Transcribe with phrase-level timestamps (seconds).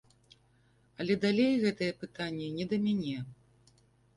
[1.03, 3.17] Але далей гэтае пытанне не да мяне.